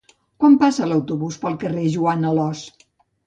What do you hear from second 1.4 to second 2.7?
pel carrer Joan d'Alòs?